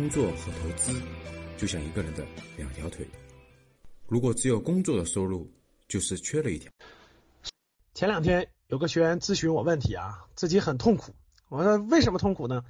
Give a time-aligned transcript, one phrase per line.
[0.00, 0.98] 工作和投资
[1.58, 2.24] 就像一个人的
[2.56, 3.06] 两条腿，
[4.08, 5.46] 如果只有工作的收入，
[5.88, 6.72] 就是缺了一条。
[7.92, 11.14] 前两天有个学员咨询我问题啊，自己很痛苦。
[11.50, 12.64] 我说为什么痛苦呢？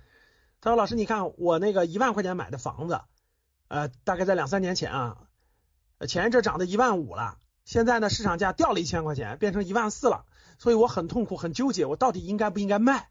[0.60, 3.00] 他说老师，你看我那个一万块钱买的房子，
[3.68, 5.28] 呃，大概在两三年前啊，
[6.08, 10.26] 前一阵涨到一万五了，现在呢市场价掉了一千块钱，变成一万四了，
[10.58, 13.08] 所以我很痛苦，很纠结，我到底应该不应该卖？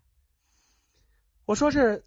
[1.45, 2.03] 我说是。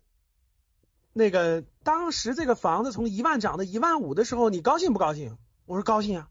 [1.15, 5.37] 那个当时这个房子从一万涨到一万五的时候，你高兴不高兴？
[5.67, 6.29] 我说高兴啊。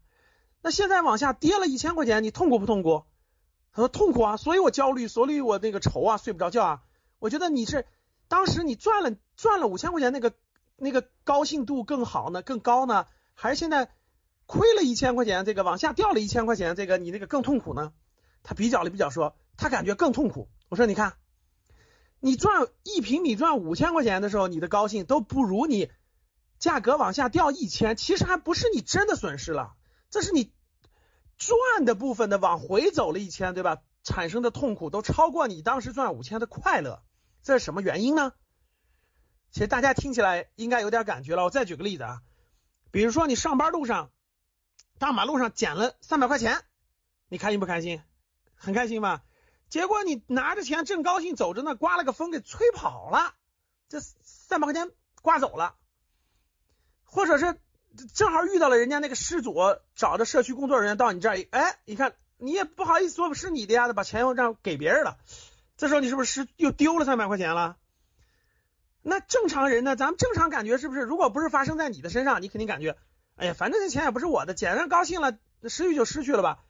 [0.60, 3.04] 那现在往下跌了一千块钱，你痛苦不痛苦？
[3.72, 6.82] 他说痛苦啊，所以我焦虑，所以我那个愁啊，睡不着觉啊。
[7.20, 7.86] 我觉得你是
[8.26, 10.32] 当时你赚了赚了五千块钱，那个
[10.76, 13.88] 那个高兴度更好呢，更高呢，还是现在
[14.46, 17.92] 亏了一千块钱，这个往下掉了一千块钱，这个你那个更痛苦呢？
[18.42, 20.48] 他比较了比较说，他感觉更痛苦。
[20.68, 21.14] 我说你看。
[22.24, 25.90] 你赚一平米赚五千块钱的时候，你的高兴都不如你
[26.60, 29.74] 价格往下掉一千，其实还不是你真的损失了，
[30.08, 30.52] 这是你
[31.36, 33.82] 赚的部分的往回走了一千，对吧？
[34.04, 37.02] 产生的痛苦都超过你当时赚五千的快乐，
[37.42, 38.32] 这是什么原因呢？
[39.50, 41.42] 其实大家听起来应该有点感觉了。
[41.42, 42.22] 我再举个例子啊，
[42.92, 44.12] 比如说你上班路上
[45.00, 46.62] 大马路上捡了三百块钱，
[47.28, 48.00] 你开心不开心？
[48.54, 49.24] 很开心吧？
[49.72, 53.32] 结果你拿着钱正高兴走着呢，刮了个风给吹跑了，
[53.88, 54.90] 这三百块钱
[55.22, 55.76] 刮走了，
[57.04, 57.58] 或者是
[58.12, 59.56] 正好遇到了人家那个失主
[59.94, 65.16] 找着社区工作人员到你这儿，哎，你看你也不好意思说是你的呀，把钱又让给别人了，
[65.78, 67.78] 这时候你是不是失又丢了三百块钱了？
[69.00, 69.96] 那正常人呢？
[69.96, 71.00] 咱们正常感觉是不是？
[71.00, 72.98] 如果不是发生在你的身上，你肯定感觉，
[73.36, 76.62] 哎呀，反正这钱也不是我的，捡上高兴了，失去就失去了吧。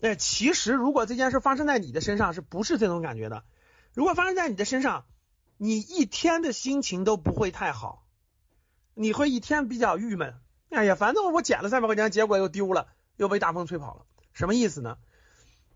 [0.00, 3.44] 哎，其实如果这件事发生在你的身上，是不是这种感觉的？
[3.92, 5.04] 如果发生在你的身上，
[5.58, 8.06] 你一天的心情都不会太好，
[8.94, 10.34] 你会一天比较郁闷。
[10.70, 14.96] 哎呀，反正我捡了三百块钱，结果又丢了，又被大风吹跑了，什么意思呢？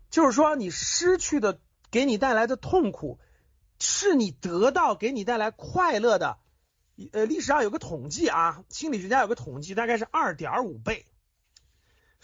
[0.09, 1.59] 就是说你失去的
[1.91, 3.19] 给你带来的痛苦，
[3.79, 6.37] 是你得到给你带来快乐的。
[7.11, 11.05] 呃，历史上有个统计啊，心理学家有个统计，大概是二点五倍。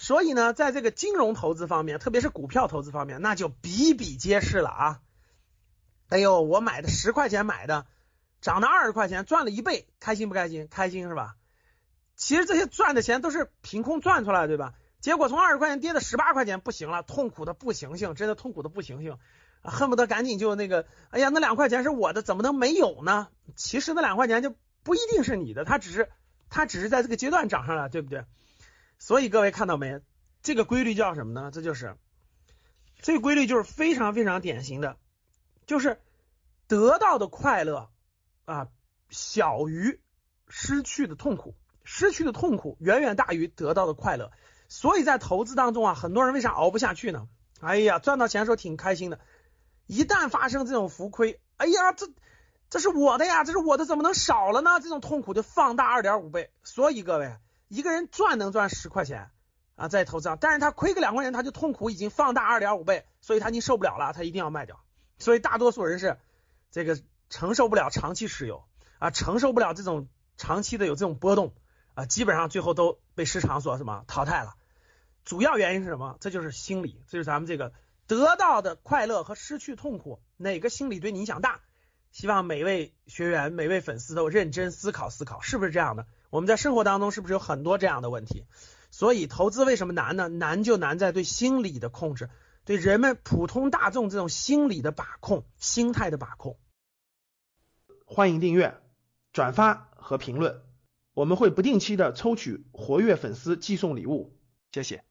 [0.02, 5.00] 所以呢，在这个金融投资方面，特别是股票投资方面，那就比比皆是了啊！
[6.10, 7.86] 哎呦，我买的十块钱买的，
[8.42, 10.68] 涨到二十块钱，赚了一倍，开心不开心？
[10.72, 11.36] 开心是吧？
[12.16, 14.74] 其实这些赚的钱都是凭空赚出来的，对吧？
[15.02, 19.20] 结果从二十块钱跌到十八块钱，不行了，痛苦的不行行，真的痛苦的不行行，
[19.62, 23.28] 恨不得赶紧就那个，哎呀，那两块钱是我的，怎么能没有呢？
[23.56, 26.10] 其实那两块钱就不一定是你的，它只是
[26.50, 28.26] 它只是在这个阶段涨上来，对不对？
[29.02, 30.00] 所以各位看到没？
[30.44, 31.50] 这个规律叫什么呢？
[31.52, 31.98] 这就是
[33.02, 34.96] 这个规律就是非常非常典型的，
[35.66, 36.00] 就是
[36.68, 37.90] 得到的快乐
[38.46, 38.68] 啊
[39.10, 40.00] 小于
[40.48, 44.32] 失去的痛苦，失去的痛苦远远大于得到的快乐。
[44.70, 47.28] 所以在投资当中啊，很多人为啥熬不下去呢？
[47.60, 49.20] 哎呀，赚到钱的时候挺开心的，
[49.88, 52.08] 一旦发生这种浮亏，哎呀，这
[52.70, 54.80] 这是我的呀，这是我的，怎么能少了呢？
[54.80, 56.52] 这种痛苦就放大二点五倍。
[56.62, 57.36] 所以各位。
[57.72, 59.32] 一个人赚能赚十块钱
[59.78, 64.84] 啊，在投资上，但是他亏个两块钱，他就痛苦已经放大二点五倍，所以他已经受不了了，他一定要卖掉。
[65.20, 66.18] 所以大多数人是
[66.70, 68.66] 这个承受不了长期持有
[69.00, 71.54] 啊，承受不了这种长期的有这种波动
[71.94, 74.56] 啊，基本上最后都被市场所什么淘汰了。
[75.24, 76.18] 主要原因是什么？
[76.20, 77.72] 这就是心理，这就是咱们这个
[78.06, 81.62] 得到的快乐和失去痛苦哪个心理对你影响大？
[82.12, 86.08] 希望每位学员、每位粉丝都认真思考思考，是不是这样的？
[86.30, 88.46] 我们在生活当中是不是有很多这样的问题？
[88.90, 90.28] 所以投资为什么难呢？
[90.28, 92.30] 难就难在对心理的控制，
[92.66, 96.60] 对人们普通大众这种心理的把控、心态的把控。
[98.06, 98.78] 欢迎订阅、
[99.32, 100.62] 转发和评论，
[101.14, 104.38] 我们会不定期的抽取活跃粉丝寄送礼物，
[104.74, 105.06] 谢谢。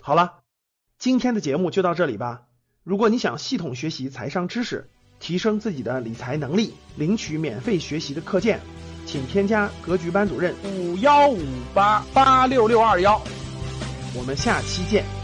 [0.00, 0.42] 好了，
[0.98, 2.48] 今天的节目就到这里吧。
[2.82, 8.60] 如果你想系统学习财商知识，提升自己的理财能力，领取免费学习的课件。
[9.06, 11.40] 请添加格局班主任五幺五
[11.72, 13.22] 八八六六二幺，
[14.14, 15.15] 我们下期见。